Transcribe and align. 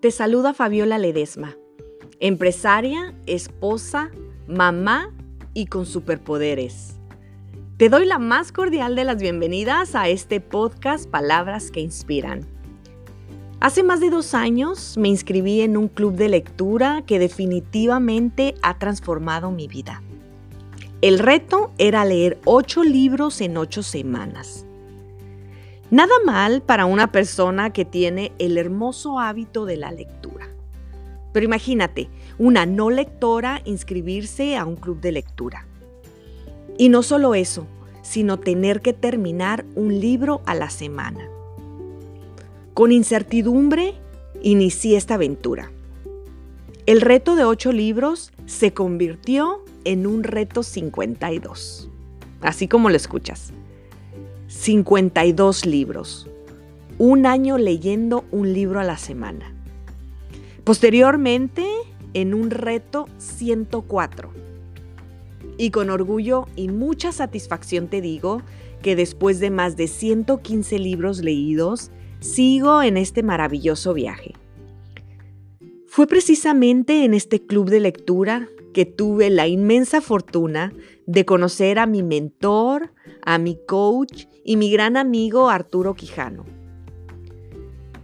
Te 0.00 0.12
saluda 0.12 0.54
Fabiola 0.54 0.96
Ledesma, 0.96 1.56
empresaria, 2.20 3.16
esposa, 3.26 4.12
mamá 4.46 5.12
y 5.54 5.66
con 5.66 5.86
superpoderes. 5.86 6.94
Te 7.78 7.88
doy 7.88 8.06
la 8.06 8.20
más 8.20 8.52
cordial 8.52 8.94
de 8.94 9.02
las 9.02 9.20
bienvenidas 9.20 9.96
a 9.96 10.08
este 10.08 10.40
podcast 10.40 11.10
Palabras 11.10 11.72
que 11.72 11.80
Inspiran. 11.80 12.46
Hace 13.58 13.82
más 13.82 13.98
de 13.98 14.10
dos 14.10 14.34
años 14.34 14.96
me 14.96 15.08
inscribí 15.08 15.62
en 15.62 15.76
un 15.76 15.88
club 15.88 16.14
de 16.14 16.28
lectura 16.28 17.02
que 17.04 17.18
definitivamente 17.18 18.54
ha 18.62 18.78
transformado 18.78 19.50
mi 19.50 19.66
vida. 19.66 20.00
El 21.02 21.18
reto 21.18 21.72
era 21.76 22.04
leer 22.04 22.38
ocho 22.44 22.84
libros 22.84 23.40
en 23.40 23.56
ocho 23.56 23.82
semanas. 23.82 24.64
Nada 25.90 26.12
mal 26.26 26.60
para 26.60 26.84
una 26.84 27.12
persona 27.12 27.72
que 27.72 27.86
tiene 27.86 28.32
el 28.38 28.58
hermoso 28.58 29.18
hábito 29.20 29.64
de 29.64 29.78
la 29.78 29.90
lectura. 29.90 30.46
Pero 31.32 31.46
imagínate, 31.46 32.10
una 32.38 32.66
no 32.66 32.90
lectora 32.90 33.62
inscribirse 33.64 34.58
a 34.58 34.66
un 34.66 34.76
club 34.76 35.00
de 35.00 35.12
lectura. 35.12 35.66
Y 36.76 36.90
no 36.90 37.02
solo 37.02 37.34
eso, 37.34 37.66
sino 38.02 38.38
tener 38.38 38.82
que 38.82 38.92
terminar 38.92 39.64
un 39.76 39.98
libro 39.98 40.42
a 40.44 40.54
la 40.54 40.68
semana. 40.68 41.26
Con 42.74 42.92
incertidumbre, 42.92 43.94
inicié 44.42 44.98
esta 44.98 45.14
aventura. 45.14 45.72
El 46.84 47.00
reto 47.00 47.34
de 47.34 47.44
ocho 47.44 47.72
libros 47.72 48.30
se 48.44 48.74
convirtió 48.74 49.64
en 49.84 50.06
un 50.06 50.22
reto 50.22 50.62
52, 50.62 51.88
así 52.42 52.68
como 52.68 52.90
lo 52.90 52.96
escuchas. 52.96 53.52
52 54.48 55.66
libros. 55.66 56.26
Un 56.96 57.26
año 57.26 57.58
leyendo 57.58 58.24
un 58.30 58.54
libro 58.54 58.80
a 58.80 58.84
la 58.84 58.96
semana. 58.96 59.54
Posteriormente, 60.64 61.66
en 62.14 62.32
un 62.32 62.50
reto 62.50 63.08
104. 63.18 64.30
Y 65.58 65.70
con 65.70 65.90
orgullo 65.90 66.46
y 66.56 66.68
mucha 66.68 67.12
satisfacción 67.12 67.88
te 67.88 68.00
digo 68.00 68.40
que 68.80 68.96
después 68.96 69.38
de 69.38 69.50
más 69.50 69.76
de 69.76 69.86
115 69.86 70.78
libros 70.78 71.20
leídos, 71.20 71.90
sigo 72.20 72.80
en 72.80 72.96
este 72.96 73.22
maravilloso 73.22 73.92
viaje. 73.92 74.32
Fue 75.86 76.06
precisamente 76.06 77.04
en 77.04 77.12
este 77.12 77.44
club 77.44 77.68
de 77.68 77.80
lectura 77.80 78.48
que 78.78 78.86
tuve 78.86 79.28
la 79.28 79.48
inmensa 79.48 80.00
fortuna 80.00 80.72
de 81.04 81.24
conocer 81.24 81.80
a 81.80 81.86
mi 81.86 82.04
mentor, 82.04 82.92
a 83.26 83.36
mi 83.36 83.58
coach 83.66 84.26
y 84.44 84.56
mi 84.56 84.70
gran 84.70 84.96
amigo 84.96 85.50
Arturo 85.50 85.94
Quijano. 85.94 86.44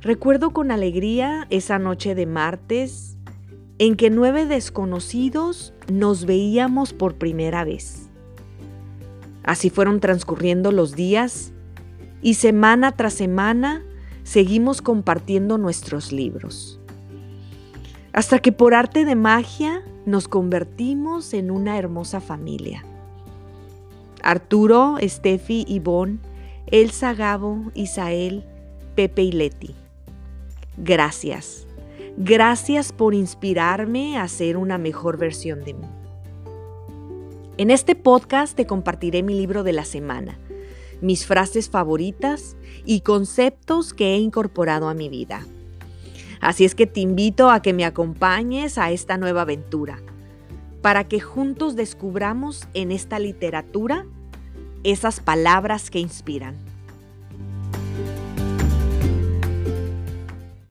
Recuerdo 0.00 0.52
con 0.52 0.70
alegría 0.70 1.48
esa 1.50 1.80
noche 1.80 2.14
de 2.14 2.26
martes 2.26 3.18
en 3.78 3.96
que 3.96 4.10
nueve 4.10 4.46
desconocidos 4.46 5.74
nos 5.92 6.24
veíamos 6.24 6.92
por 6.92 7.16
primera 7.16 7.64
vez. 7.64 8.08
Así 9.42 9.70
fueron 9.70 9.98
transcurriendo 9.98 10.70
los 10.70 10.94
días 10.94 11.52
y 12.22 12.34
semana 12.34 12.92
tras 12.92 13.14
semana 13.14 13.84
seguimos 14.22 14.82
compartiendo 14.82 15.58
nuestros 15.58 16.12
libros. 16.12 16.80
Hasta 18.12 18.38
que 18.40 18.52
por 18.52 18.74
arte 18.74 19.04
de 19.04 19.14
magia 19.14 19.82
nos 20.06 20.26
convertimos 20.26 21.32
en 21.34 21.50
una 21.50 21.78
hermosa 21.78 22.20
familia. 22.20 22.84
Arturo, 24.22 24.96
Steffi, 25.00 25.64
Ivonne, 25.68 26.18
Elsa, 26.66 27.14
Gabo, 27.14 27.70
Isael, 27.74 28.44
Pepe 28.94 29.22
y 29.22 29.32
Leti. 29.32 29.74
Gracias. 30.76 31.66
Gracias 32.16 32.92
por 32.92 33.14
inspirarme 33.14 34.18
a 34.18 34.28
ser 34.28 34.56
una 34.56 34.78
mejor 34.78 35.16
versión 35.16 35.64
de 35.64 35.74
mí. 35.74 35.86
En 37.56 37.70
este 37.70 37.94
podcast 37.94 38.56
te 38.56 38.66
compartiré 38.66 39.22
mi 39.22 39.34
libro 39.34 39.62
de 39.62 39.72
la 39.72 39.84
semana, 39.84 40.38
mis 41.00 41.26
frases 41.26 41.70
favoritas 41.70 42.56
y 42.84 43.00
conceptos 43.00 43.92
que 43.92 44.14
he 44.14 44.18
incorporado 44.18 44.88
a 44.88 44.94
mi 44.94 45.08
vida. 45.08 45.46
Así 46.40 46.64
es 46.64 46.74
que 46.74 46.86
te 46.86 47.00
invito 47.00 47.50
a 47.50 47.60
que 47.60 47.72
me 47.72 47.84
acompañes 47.84 48.78
a 48.78 48.90
esta 48.90 49.18
nueva 49.18 49.42
aventura, 49.42 50.00
para 50.82 51.04
que 51.04 51.20
juntos 51.20 51.76
descubramos 51.76 52.66
en 52.72 52.92
esta 52.92 53.18
literatura 53.18 54.06
esas 54.82 55.20
palabras 55.20 55.90
que 55.90 55.98
inspiran. 55.98 56.69